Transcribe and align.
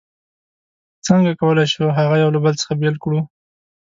څنګه 1.05 1.31
کولای 1.41 1.65
شو 1.73 1.85
چې 1.89 1.95
هغه 1.97 2.15
یو 2.23 2.33
له 2.35 2.39
بل 2.43 2.53
څخه 2.61 2.73
بېل 2.81 2.95
کړو؟ 3.03 3.19